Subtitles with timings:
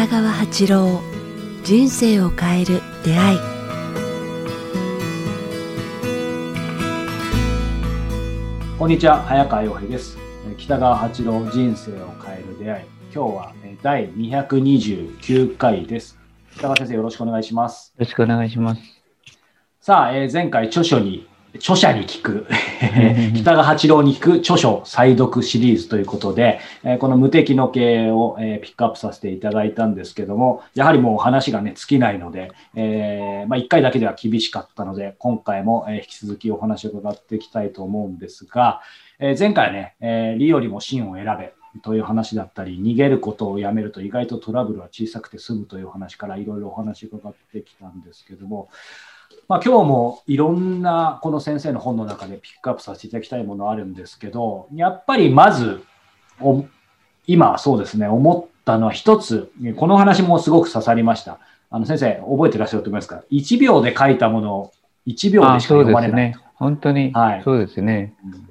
[0.00, 1.02] 北川八郎
[1.62, 3.38] 人生を変える出会い。
[8.78, 10.16] こんにちは早川洋平です。
[10.56, 12.84] 北川八郎人生を変える出会い。
[13.14, 16.18] 今日は第229回です。
[16.52, 17.92] 北川先生よろしくお願いします。
[17.98, 18.80] よろしくお願いします。
[19.82, 22.46] さあ、えー、前回著書に著者に聞く。
[23.34, 38.80] 北川八郎に聞く著書再読シリーズということで、えー、この無敵の経営を、えー、ピックアップさせていただいたんですけども、やはりもう話がね、尽きないので、えー、まあ、1回だけでは厳しかったので、今回も、え引き続きお話を伺っていきたいと思うんですが、
[39.18, 48.68] え前回ね、え利よりも真を選べという話だったり、逃げることをやめると意外とトラブルは小さくて済むという話からいろいろお話伺ってきたんですけども、
[49.48, 55.82] まあ、今日もいろんなこの先生の本の中でピックアップさせていただきたいものあるんですけど、やっぱりまず、
[57.26, 61.40] 今そうですね、思ったのは一つ、この話もすごく刺さりました。
[61.70, 64.72] あの先生、覚えてらっしゃると思いますか ?1 秒で書いたものを
[65.06, 66.30] 1秒でしか読まれない。
[66.30, 68.14] ね、本当に、はい、そうですね。
[68.24, 68.49] うん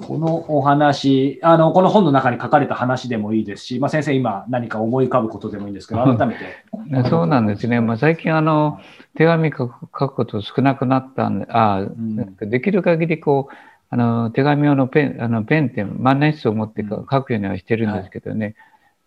[0.00, 7.08] このお話、あの、この本の中に書かれた話でもいいですし、まあ、先生今何か思い浮かぶことでもいいんですけど、改めて。
[7.08, 7.80] そうなんですね。
[7.80, 8.80] まあ、最近あの、
[9.16, 13.54] 手紙書く書くこと少なくなったんで、あ、うん、できる限りこう、
[13.90, 18.54] あの、手紙用のペン、あの、ペンって万年筆を持って書くようにはしてるんですけどね、はい、やっ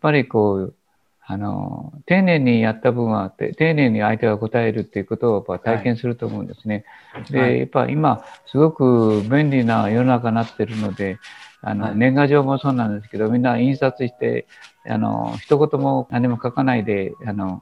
[0.01, 0.75] ぱりこう、
[1.23, 6.83] あの、丁寧にやった分は、丁寧に相手が答えるっていうことをやっぱ体験すると思うんですね。
[7.13, 11.19] はい、で、やっぱ今、すごく便利な世の中になってるので、
[11.61, 14.47] あの、年賀状もそうなんですけど、みんな印刷して、
[14.85, 17.61] あの、一言も何も書かないで、あの、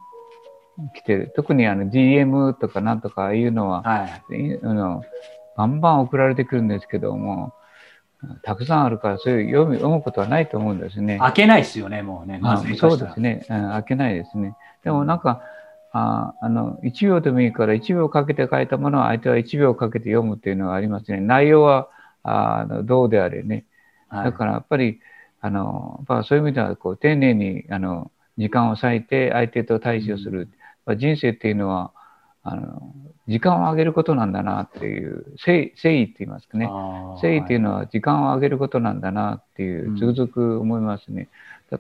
[0.96, 1.34] 来てる。
[1.36, 5.04] 特にあの DM とかなんとかいうのは、はい、あの
[5.58, 7.54] バンバン送られてくるんですけども、
[8.44, 11.18] たくさんあるから、そういう読み読むことはないと思うんですね。
[11.20, 12.40] 開けないですよね、もうね。
[12.42, 13.70] まずそうですね、うん。
[13.70, 14.56] 開けないですね。
[14.84, 15.42] でもなんか、
[15.92, 21.20] ああの1秒でもいいから1秒かけて書いたものは相手は1秒かけて読むっていうのがありますね。
[21.20, 21.90] 内容は
[22.24, 23.66] あのどうであれね。
[24.12, 25.00] だからやっぱり、
[25.42, 30.50] あのまあ、そういう意味ではこう丁寧にあの時間を割いて相手と対峙をする。
[30.86, 31.92] うん、人生っていうのは
[32.44, 32.94] あの
[33.28, 36.66] 時間を上げることなんだなっていう誠意って言いますかね。
[36.68, 41.28] 誠意っていうのは時間を上げることなんだなっていうつくづく思いますね。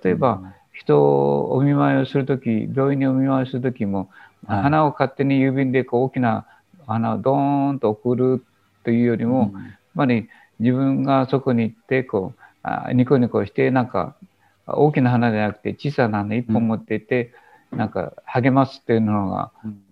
[0.03, 4.09] 例えば、人をお見舞いをする時病院にお見舞いをする時も、
[4.45, 6.45] 花を勝手に郵便でこう大きな
[6.85, 8.45] 花をドーンと送る
[8.83, 14.15] というよりも、やっぱり自分がそこに行ってこうあニコニコしてなんか
[14.67, 17.31] 大きな花じゃなくて小さな花一本持っていて、
[17.71, 19.51] なんか励ますっていうのが、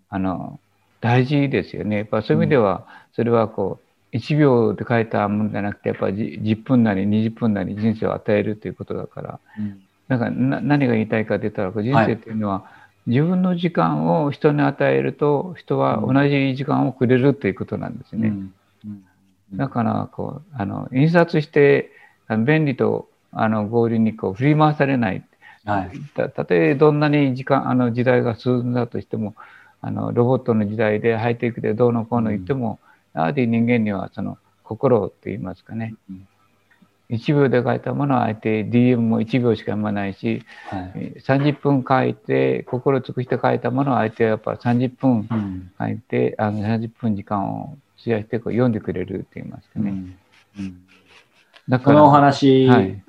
[0.09, 0.59] あの
[1.01, 1.97] 大事ですよね。
[1.97, 3.79] やっぱそういう意味では、それはこ
[4.13, 12.65] う、1秒で書いたものじゃなくて、やっぱり10分なり20分なり人生を与えるということだから、うん、だから何が言いたいかって言ったら、人生っていうのは、
[13.05, 18.33] 自分の時間を人に与えると、人は同じ時間をくれるということなんですね。
[19.53, 21.91] だから、こう、あの、印刷して、
[22.29, 25.23] 便利とあの合理にこう振り回されない。
[25.65, 29.35] はい、たとえどんなに時間あの時代が進んだとしても
[29.81, 32.79] あのロボットの時代でハイテクでどうのこうの言っても、
[33.13, 36.27] やはり人間にはその心って言いますかね、うん、
[37.09, 49.89] 1秒で書いたものはあえて DM も1秒しか読まないし、はい、30分書いて心尽くして書いたものは相手はやっぱ30分書いて、うん、あの30分時間を費やしてこう読んでくれるって言いますかね。
[49.89, 50.17] うん。
[50.59, 50.81] うん、
[51.67, 53.01] だからこのお話、はい。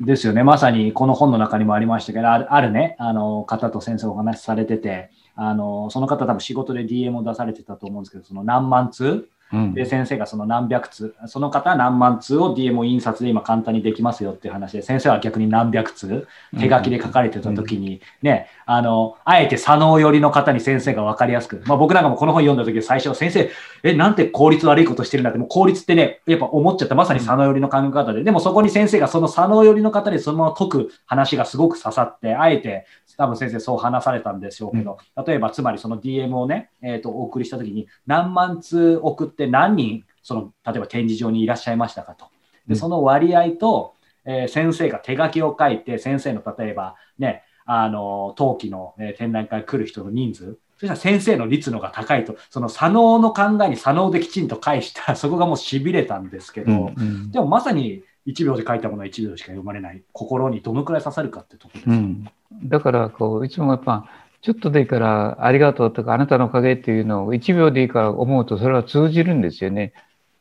[0.00, 0.44] ですよね。
[0.44, 9.28] まさにこの本の中にもありましたけど、あるあるね、あの方と先生お話しされてて、あの、その方多分仕事で DM を出されてたと思うんですけど、その何万通
[9.74, 16.26] で、先生がその何百通、その方は何万通を DM を印刷で今簡単にできますよっていう話で、先生は逆に何百通、
[16.58, 23.50] 手書きで書かれてた時に、ね、あの、あえて左脳寄りの方に先生が分かりやすく、まあ僕なんかもこの本読んだ時最初、先生、
[23.82, 32.86] え、なんて効率悪いことしてるんだって、もう効率ってね、やっぱ思っちゃった、まさに左脳寄りの考え方で、でもそこに先生がその左脳寄りの方にそのまま解く話がすごく刺さって、あえて
[33.18, 42.26] 多分先生そう話されたんでしょうけど、例えばつまりその DM をね、えっ、ー、と、お送りした時に何万通送って何人その例えば展示場にいらっしゃいましたかと。
[42.66, 43.94] でその割合と、
[44.24, 50.58] えー、先生が手書きを書いて先生の例えばねあの冬季の、え展覧会来る人の人数。
[50.78, 52.36] そしたら先生の率のが高いと。
[52.50, 62.28] その左脳の考えに左脳できちんと返した そこがもうしびれたんですけど、うんうん、でもまさに1秒で書いたものは1秒しか読まれない心にどのくらい刺さるかってところです、うん、
[62.64, 64.06] だからこういつもやっぱ
[64.40, 69.92] ちょっとでいいからありがとうとかあなたのおかげっていうのを1秒でいいから思うとそれは通じるんですよね。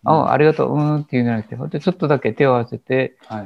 [0.04, 3.46] あありがとう、うんっていうんじゃなくて、ほんとちょっとだけ手を合わせて、はい、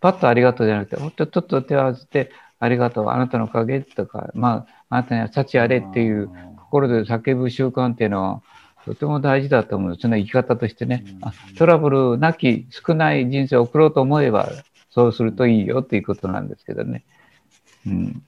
[0.00, 8.42] パッとありがとうじゃなくて、ほんとちょっと手を合わせて、ありがとう、あなたのおかげとか、まあ、あなたには幸あれっていう心で叫ぶ習慣っていうのは、
[8.84, 11.04] とても大事だと思うんですね、生き方としてね。
[11.20, 14.48] あトラブルなき少ない人生を送ろうと思えば、
[14.90, 17.04] そうするといいよっていうことなんですけどね。
[17.86, 18.22] うん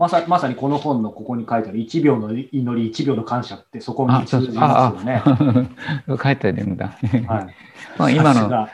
[0.00, 5.22] まさまさにこの本のここに書いてある1秒の祈り、1秒の感謝ってそこに通じますよね。
[6.08, 6.86] 書いてあるんだ。
[6.86, 7.54] はい、
[7.98, 8.68] まあ今の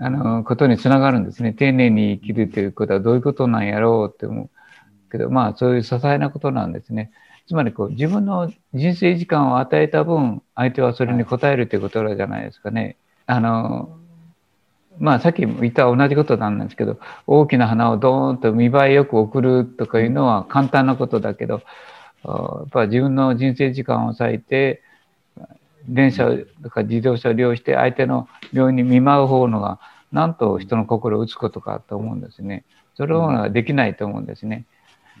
[0.00, 1.54] あのことにつながるんですね。
[1.54, 7.10] 丁寧に生きるということはどういうことなんやろうって思うけど、まあそういう些細なことなんですね。
[7.48, 12.96] つまりこう自分の人生時間を与えた分、相手はそれに応えるということじゃないですかね。
[13.26, 13.98] あの
[14.98, 21.62] まあさっきも言った同じことなんですけど大きな花をドーンと見栄えよく送るとかいうのは簡単なことだけど
[22.24, 22.32] や
[22.64, 24.82] っぱ自分の人生時間を割いて
[25.88, 26.30] 電車
[26.62, 29.78] とか自動車を利用して相手の病院に見舞う方のが
[30.12, 32.64] なんと人の心を打つことかと思うんですね。
[32.96, 34.64] それはできないと思うんですね。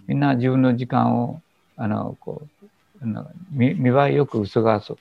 [0.06, 1.42] みんな自分の時間を
[1.76, 2.66] あのこう
[3.50, 4.94] 見栄えよく過ごそ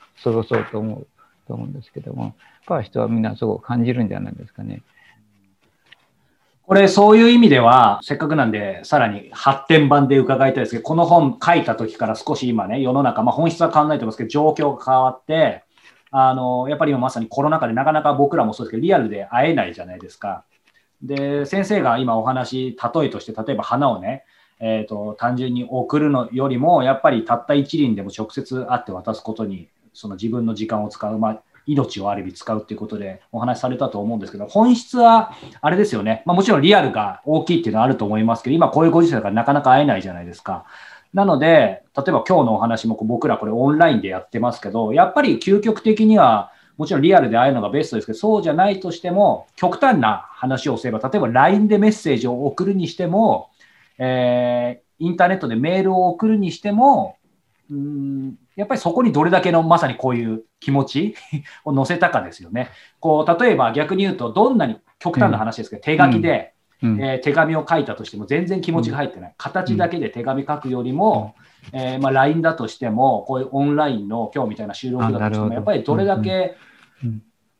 [0.59, 1.07] うと思う
[1.47, 4.81] と思うんですけどもぱ人はみんなそう感じるんじゃないですかね。
[6.65, 15.63] これ、そういう意味では、せっかくなんで、さらに発展版で伺いたいですけど、この本書いた時から少し今ね、世の中、まあ、本質は考えてますけど、状況が変わって、
[16.09, 20.45] あの、やっぱり今まさにコロナ禍でなかなか僕らもそうですけど、リアルで会えないじゃないですか。
[21.01, 24.23] で、先生が今お話、例えとして、例えば花をね、
[24.61, 36.23] えっ、ー、と、単純に送るのよりも、やっぱりたった一輪でも直接会って渡すことに、その自分の時間を使う、まあ、命をある意味使うっていうことでお話しされたと思うんですけど、本質はあれですよね。
[36.25, 40.65] まあ、もちろんリアルが大きいっていうのはあると思いますけど、今こういうご時世だからなかなか会えないじゃないですか。
[41.13, 53.49] なので、例えば今日のお話も僕らこれオンラインでやってますけど、やっぱり究極的にはもちろんリアルで会えるのがベストですけど、そうじゃないとしても、極端な話をすれば、例えば LINE でメッセージを送るにしても、
[53.99, 57.17] えー、インターネットでメールを送るにしても、
[57.69, 61.15] うんやっぱりそこにどれだけのまさにこういう気持ち
[61.65, 62.69] を乗せたかですよね。
[62.99, 69.33] こう例えば逆に言うとどんなに極端な話ですけど、手書きで、えー、手紙を書いたとしても全然気持ちが入ってない。
[69.37, 71.35] 形だけで手紙書くよりも、
[71.71, 76.55] えー、まあ、LINE だとしてもこういうオンラインの今日みたいな収録だとしてもやっぱりどれだけ、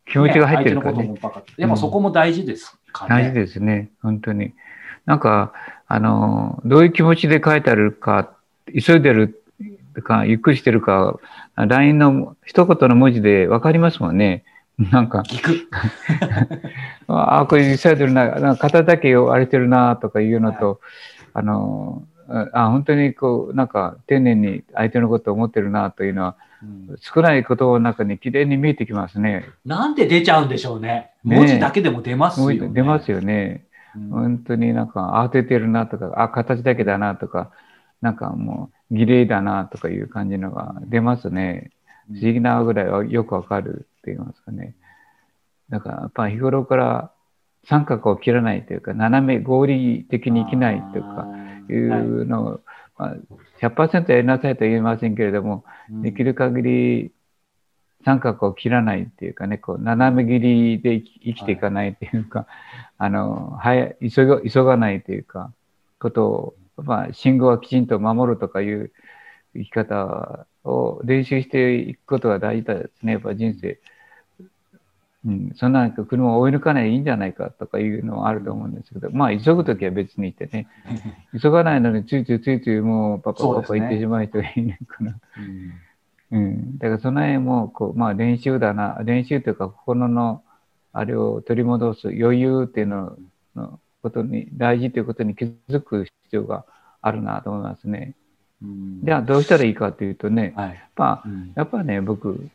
[0.06, 1.14] 気持ちが入ってるから、ね、
[1.56, 3.08] やっぱそこも大事ですかね。
[3.08, 4.52] 大事ですね、本当に。
[5.06, 5.52] なんか、
[5.86, 8.34] あの、どういう気持ちで書いてあるか、
[8.72, 9.43] 急いでる
[10.02, 11.18] か、ゆっくりしてるか、
[11.56, 14.44] LINE の一言の文字で分かりますもんね。
[14.78, 15.68] なんか、聞く。
[17.06, 20.78] ああ、これ急いでるな、なんか肩だけ荒れてるな、とかいうのと、はい、
[21.34, 22.02] あの、
[22.52, 29.44] あ本当にこう、なんか丁寧に相手のことを思ってるな、というのは、うん、少ない言葉の中に綺麗に見えてきますね。
[29.64, 31.10] なんで出ちゃうんでしょうね。
[31.22, 32.58] 文字だけでも出ますよね。
[32.60, 33.64] ね出ますよね。
[33.96, 37.50] うん、本当になんか慌ててるなとか、あ、形だけだなとか、
[38.04, 41.70] なんかもう儀礼だなとかいう感じのが出ますね。
[42.12, 44.74] 不思議なぐらいはよくわかるって言いますかね。
[45.70, 47.10] だからやっぱ日頃から
[47.66, 51.26] 三角を切らないというか、斜め合理的に生きないというか、
[51.70, 51.72] い。
[51.72, 52.60] うのを、
[52.98, 53.16] まあ、
[53.62, 55.64] 100%やりなさいとは言えませんけれども、
[56.02, 57.12] できる限り
[58.04, 62.46] 三角を切らないっていうかね、こう斜め切りで生きていかないっていうか、
[62.98, 65.50] あの、早急が急がないというか、
[65.98, 68.92] ことをまあ、信号はきちんと守るとかいう
[69.54, 73.12] 生き方を練習していくことが大事だですね。
[73.12, 73.78] やっぱ人生。
[75.26, 80.68] うん、そんな車を追い抜かないでいいんじゃないかとかいうのはあると思うんですけど、まあ急ぐときは別にいてね、
[81.40, 84.76] 急がないのについついついついもうパパパパ行ってしまう人がいる。
[84.86, 85.14] から。
[86.30, 90.42] うん、だからその辺もこう、まあ練習だな、練習というか心の
[90.92, 93.16] あれを取り戻す余裕っていうの
[93.56, 96.66] のことに、大事ということに気づく必要が
[97.00, 98.14] あるなと思いますね。
[98.62, 102.48] うん、じゃあどうしたらいいかというとね、はい、まあ、うん、やっぱね、僕、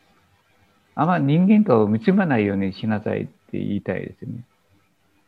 [0.95, 4.43] あんま人間界を見つめないようにしなさいって言いたいですね。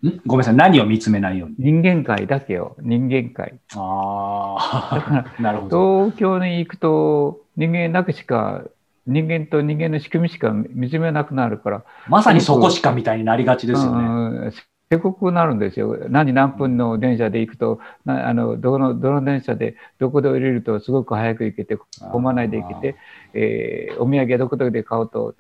[0.08, 0.22] ん？
[0.26, 1.56] ごめんなさい、何を見つめないように？
[1.58, 3.60] 人間界だけを、人間界。
[3.76, 6.06] ああ、 なるほど。
[6.06, 8.64] 東京に行くと、人間なくしか、
[9.08, 11.84] 人間と人間の仕組みしか見つめなくなるから。
[12.08, 14.52] まさにそこしかみたいになりがちですよね。
[14.92, 15.98] せこくなるんですよ。
[16.10, 21.78] 何時何分の電車で行くと、あのどのどの電車でどこで降りるとすごく早く行けて、
[22.12, 22.96] 混まないで行けて、
[23.34, 25.34] えー、お土産どこどこで買おうと、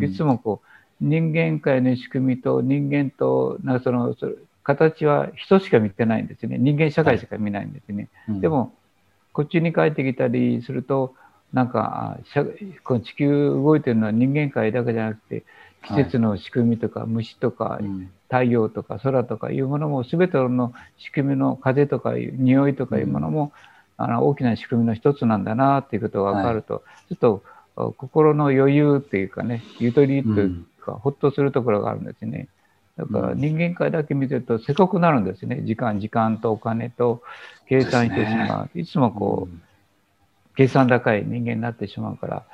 [0.00, 4.30] いつもこう、人間界の仕組みと人間と、なんかその、そ
[4.62, 6.56] 形は人しか見てないんですね。
[6.58, 8.08] 人間社会しか見ないんですね。
[8.26, 8.72] はいうん、でも、
[9.34, 11.14] こっちに帰ってきたりすると、
[11.52, 12.18] なんか
[12.84, 15.44] この地球動いてるのは人間界だけじゃなくて
[15.88, 17.78] 季節の仕組みとか、はい、虫とか、
[18.28, 23.52] 太陽とか空とかいうものも全ての仕組みの風とか匂いとかいうものも、
[23.98, 27.40] うん、あの大きな仕組みの一つなんだなっていうことが分かると、はい、ちょっ
[27.76, 32.48] と心の余裕っていうかねゆとりというか、うん、ほっとするところがあるんですね。
[32.96, 35.62] だから人間界だけ見てるとせこくなるんですね。
[35.64, 37.22] 時間、時間とお金と
[37.68, 38.78] 計算してしまう。
[38.78, 42.44] いつもこう、計算高い人間になってしまうから、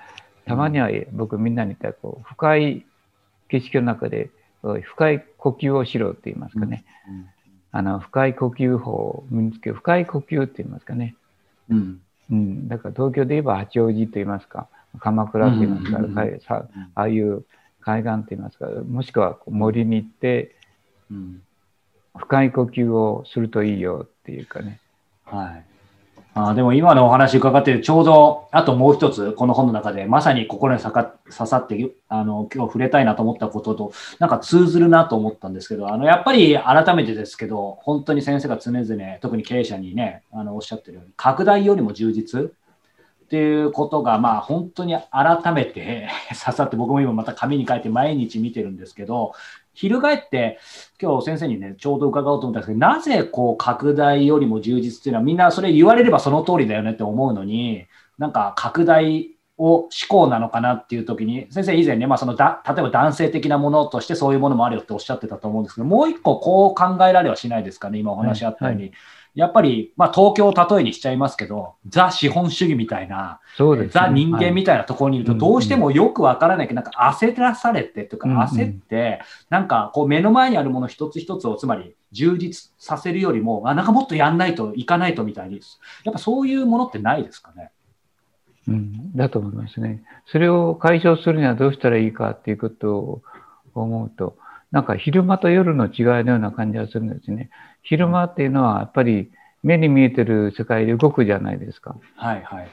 [0.45, 2.85] たまには僕みんなに言ったらこう、深い
[3.53, 4.31] 景色の中で
[4.83, 6.85] 深い呼吸をしろって言いますかね。
[7.71, 11.15] あの深い呼吸法を身につける深い呼吸って言いますかね。
[11.69, 12.01] うん。
[12.31, 14.69] うん、だから東京で言えば八王子と言いますか、
[15.01, 15.91] 鎌倉と言います
[16.47, 17.45] か、ああいう
[17.81, 20.55] 海岸と言いますか、もしくは森に行って、
[21.11, 21.43] うん、
[22.17, 24.81] 深い呼吸をするといいよっていうかね。
[25.25, 25.65] はい。
[26.35, 30.95] あでも今のお話伺ってちょうどあともう一つこの本の中でまさに心に刺
[31.29, 42.51] さってあの今日触れたいなと思ったこととなんか通ずるなと思ったんですけどあのやっぱり改めてですけど本当に先生が常々特に経営者にねあのおっしゃってるように拡大よりも充実
[43.33, 46.07] っていうことが、まあ、本当に改めて
[46.39, 49.33] 刺さって、僕も今また紙に書いて毎日見てるんですけど、
[49.75, 50.59] 翻って、
[51.01, 57.87] 今日先生にね、ちょうど伺おうと思ったんですけど、なぜこう拡大よりも充実っていうのは、みんなそれ言われればその通りだよねって思うのに、
[58.19, 68.81] なんか拡大を思考なのかなっていう時に、先生以前ね、まあ、そのだ例えば男性的なものとしてそういうものもあるよっておっしゃってたと思うんですけど、もう一個こう考えられはしないですかね、今お話あったように。
[68.83, 68.99] はいはい
[69.35, 85.61] やっぱり、まあ、東京を例えにしちゃいますけど、ザ資本主義みたいな、ね、ザ人間みたいなところにいると、どうしてもよくわからないけど、なんか焦らされてとか、焦って、なんかこう目の前にあるもの一つ一つを、つまり充実させるよりも、あ、なんかもっとやんないといかないとみたいに、
[86.05, 87.71] やっぱそういうものってないですかね？
[88.69, 90.03] うん、だと思いますね。
[90.27, 93.23] それを解消するにはどうしたらいいかっていうことを
[93.75, 94.37] 思うと、
[94.73, 95.93] なんか昼間と夜の違い
[96.25, 97.51] のような感じがするんですね。
[97.83, 99.31] 昼間っていうのはやっぱり
[99.63, 101.97] 目に見えてる世界で動くじゃないですか。
[102.17, 102.71] はいはいはい。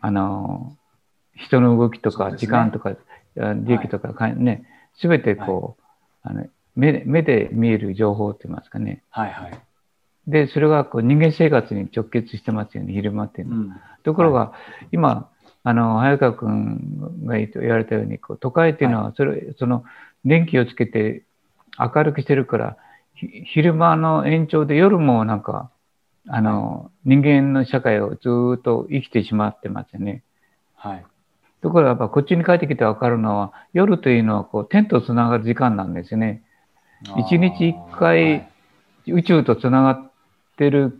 [0.00, 0.76] あの、
[1.34, 2.96] 人の動きとか時間とか、
[3.36, 4.64] 利益とか、はい、ね、
[4.94, 5.76] すべてこ
[6.24, 9.02] う、はい、あの目目で見える情報って言いますかね。
[9.10, 9.58] はいはい。
[10.28, 13.60] で、それがこう人間生活に直結してますよね、昼間っていうのは。
[13.60, 13.74] うん、
[14.04, 15.28] ところが、はい、今、
[15.64, 19.84] あの、早川君が言われたように、こう都会っていうのは、それ、その、
[20.24, 21.24] 電気をつけて
[21.78, 22.76] 明るくしてるから、
[23.14, 25.70] 昼間の延長で夜もなんか、
[26.28, 28.18] あの、人間の社会をず
[28.58, 30.22] っと生きてしまってますよね。
[30.74, 31.04] はい。
[31.62, 36.42] ところがやっぱこっちに帰ってきて分かるのは、夜というのはこう天とつながる時間なんですね。
[37.18, 38.48] 一日一回
[39.06, 40.10] 宇宙とつながっ
[40.56, 40.98] てる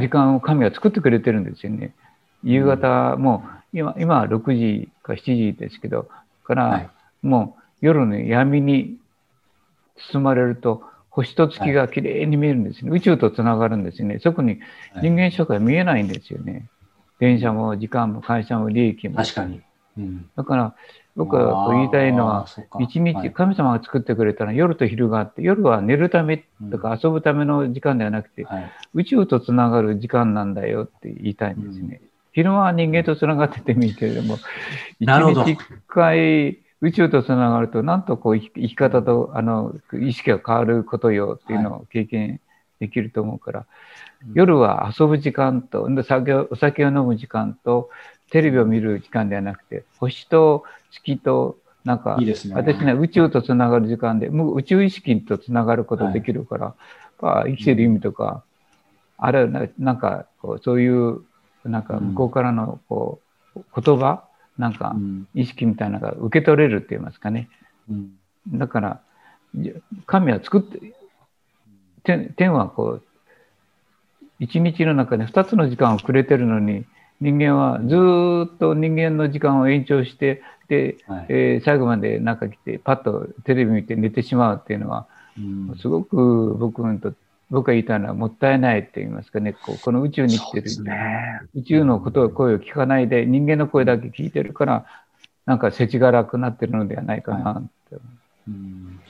[0.00, 1.94] 時間を神は作ってくれてるんですよね。
[2.42, 6.08] 夕方も今、今は6時か7時ですけど、
[6.44, 6.90] から、
[7.22, 8.96] もう夜の闇に
[10.12, 12.90] 包まれると、星と月がきれいに見えるんですね。
[12.90, 14.18] 宇宙とつながるんですよね。
[14.20, 14.60] そこに
[15.02, 16.68] 人間社会見えないんですよね。
[17.18, 19.16] 電車も時間も会社も利益も。
[19.16, 19.60] 確かに。
[19.98, 20.74] うん、だから
[21.16, 22.46] 僕が言いたいのは、
[22.78, 28.46] 一日、神様が作ってくれたら夜と昼があって、夜は寝るためとか遊ぶための時間ではなくて、
[28.94, 32.00] 宇宙とつながる時間なんだよって言いたいんですね。
[32.32, 34.38] 昼間は人間とつながっててもいいけれども、
[35.00, 35.58] 一日一
[35.88, 42.40] 回宇宙とつながると、なんとこう生き方とあの意識が変わることよっていうのを経験
[42.80, 43.66] できると思うから、は
[44.26, 47.90] い、夜は遊ぶ時間と、酒お酒を飲む時間と、
[48.30, 56.74] テレビを見る時間ではなくて、星と月と、なんか、いいね、私ね、宇宙とつながる時間で、もう宇宙意識とつながることできるから、
[57.20, 58.42] はい、生きてる意味とか、
[59.18, 61.22] うん、あれはなんかこう、そういう、
[61.64, 63.20] なんか向こうからのこ
[63.54, 64.24] う言葉
[64.60, 64.94] なんか
[65.34, 67.48] 意識みたいなのが受け取れるって言いますかね。
[67.90, 68.12] うん、
[68.52, 69.00] だから
[70.06, 70.92] 神は作って
[72.04, 73.02] 天天はこう
[74.38, 76.84] 一日の中で2つの時間をくれてるのに
[77.20, 77.96] 人間はず
[78.54, 85.06] っと人間の時間を延長してで、はい、えー、最後まで中来てパッとテレビ見て寝てしまうっていうのは、
[85.38, 87.18] うん、すごく僕にとって
[87.50, 94.86] 僕が言いたいのはもったいないって言いますかね、こうこの宇宙に来てる、ね、宇宙のことを声を聞かないで、人間の声だけ聞いてるから、
[95.46, 97.96] なんか世知辛くなってるのではないかなって。
[97.96, 98.04] はい
[98.48, 99.00] うん、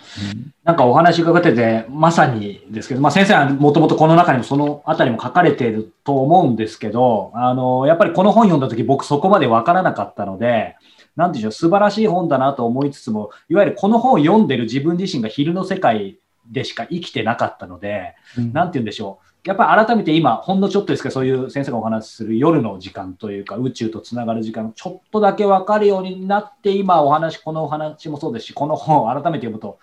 [0.64, 10.76] なんかお話伺ってて、まさにですけど、まあ、先生はもともとこの中にもそのあたりも書かれていると思うんですけど、あのやっぱりこの本読んだ時僕そこまで分からなかったので、
[11.16, 16.16] なんでしょう、素晴らしい本だなと思いつつも、いわゆるこの本を読んでる自分自身が昼の世界
[16.50, 19.48] でしか生きてなかったので、うん、なんて言うんでしょう。
[19.48, 29.78] やっぱり改めて今、ほんのちょっとですけど、そういう先生がお話しする夜の時間というか、宇宙とつながる時間、ちょっとだけ分かるようになって、今お話、このお話もそうですし、この本を改めて読むと、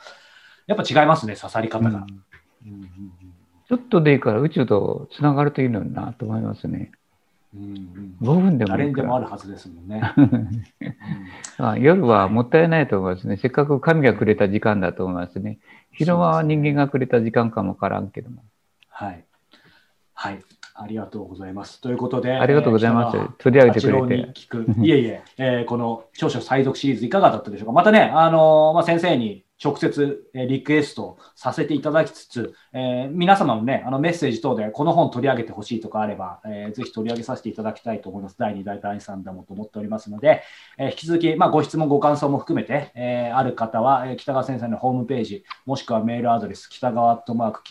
[0.68, 2.00] やっぱ違いますね、刺さり方が。
[2.00, 2.24] うん
[3.70, 6.92] ちょっとでいいから宇宙とつながるといいのになと思いますね。
[7.56, 10.01] うんうん、5分でも誰にでもあるはずですもんね。
[11.58, 13.38] あ夜はもったいないと思いますね。
[13.38, 15.60] せっかく神がくれた時間だと思いますね。
[15.92, 18.44] 昼間は人間がくれた時間かもわからんけども。
[18.89, 19.24] はい。
[20.13, 20.39] はい。
[20.80, 21.82] ありがとうございます。
[21.82, 23.18] ということで、ありがとうございます。
[23.39, 24.16] 取り上げてくれて。
[24.82, 27.72] いえいえ、えー、この長所最速シリーズいかがだったでしょうか。
[27.72, 38.36] またね、あのー、まあ、先生に直接リクエストさせていただきつつ、えー、皆様のね、あのメッセージ等でこの本取り上げてほしいとかあれば、えー、ぜひ取り上げさせていただきたいと思います。
[38.38, 40.44] 第2第第3弾もと思っておりますので、
[40.78, 47.64] えー、引き続き、まあ、ご質問、ご感想も含めて、えある方は、え北川先生のホームページ、もしくはメールアドレス、北川アットマーク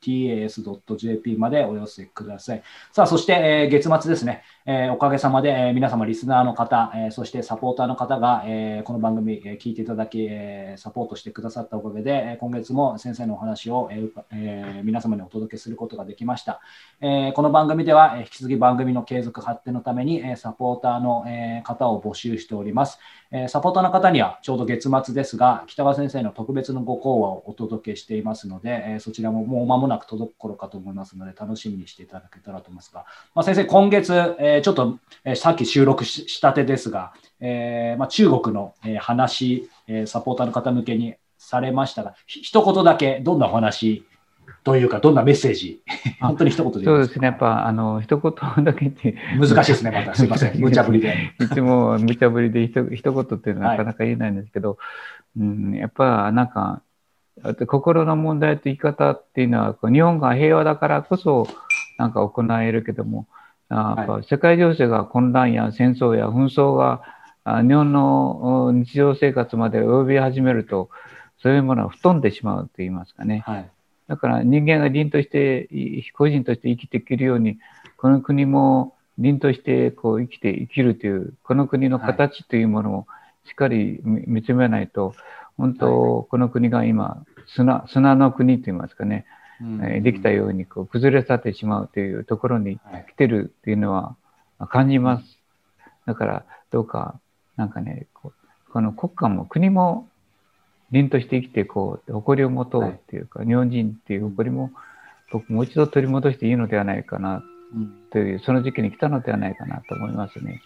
[0.00, 2.62] KIQTAS.jp までお寄せください。
[2.92, 13.88] さあ、そして、え月末ですね、えおかげさまで、え皆様、リスナーの方、えそしてサポーターの方が、えこの番組、え聞いていただき、えサポートしてくださったおかげで、今月も先生のお話を、
[14.30, 16.60] え皆様にお届けすることができました。
[17.00, 22.98] えこの番組では、え引き続き番組の継続発展のために、えサポーターの、え方を募集しております。
[23.30, 33.04] えサポーターの方にはちょうど月末ですが、北川先生の特別のご講話をお届けしていますので、えそちらももう間もなく届く頃かと思いますので、楽しみにしていただけたらと思いますが、
[33.34, 44.04] まあ、先生、今月、えちょっと、えさっき収録したてですが、え、まあ、中国の、え話、えサポーターの方向けにされましたが、一言だけどんなお話
[44.72, 45.82] というか、どんなメッセージ、
[46.20, 49.16] 本当に一言でそうですね、やっぱ、あの、一言だけって。
[49.38, 51.32] 難しいですね、また、すみません、無茶ぶりで。
[51.40, 54.76] いつも無茶ぶりで一一言っていうのはなかなか言えないんですけど、は
[55.36, 56.82] い、うん、やっぱ、なんか、
[57.66, 61.46] 心の問題と生き方っていうのは、日本が平和だからこそ、
[61.98, 63.26] なんか行えるけども、
[63.70, 67.02] やっぱ世界情勢が混乱や戦争や紛争が
[67.44, 70.90] 日本の日常生活まで及び始めると、
[71.42, 73.42] そういうものは吹っ飛んでしまうと言いますかね。
[73.46, 73.70] はい、
[74.08, 75.68] だから人間が凛として、
[76.14, 77.58] 個人として生きていけるように、
[77.96, 83.06] この国も凛としてこう生きて生きるという、この国の形というものを
[83.44, 85.14] しっかり見つめないと、
[85.56, 89.26] 本当、この国が今砂、砂の国と言いますかね、
[89.82, 94.16] えできたようにこう崩れ去ってしまうというところに来てるっていうのは
[94.68, 95.38] 感じます。
[96.06, 97.20] だからどうか
[97.56, 98.32] なんかねこ
[98.72, 100.08] この国家も国も
[100.90, 104.70] 凛として生きてこう誇りを持とうっていうか、日本人っていう誇りも
[105.30, 107.42] 僕もう一度取り戻していいのではないかな
[108.10, 110.62] という、その時期に来たのではないかなと思いますね。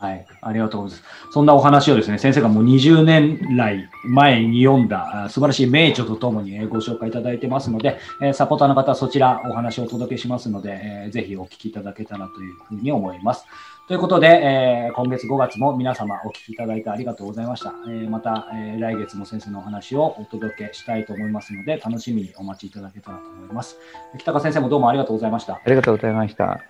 [0.00, 1.32] はい、ありがとうございます。
[1.32, 7.98] そんなお話をですね、先生がもう20年来前に読んだ素晴らしい名著とともにご紹介いただいてますので、
[8.32, 13.44] サポーターの方はそちらお話をお届けしますので、ぜひお聞きいただけたらというふうに思います。
[13.88, 17.74] ということで、え、今月5月も皆様お聞きいただいてありがとうございました。
[17.88, 23.76] え、また、え、来月も先生のお話をお届けしたいと思いますので、楽しみにお待ちいただけたらと思います。
[24.18, 25.54] 北川先生もどうもありがとうございました。
[25.54, 26.69] ありがとうございました。